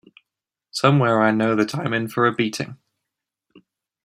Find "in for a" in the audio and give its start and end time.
1.93-2.31